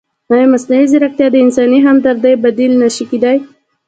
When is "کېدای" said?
3.11-3.37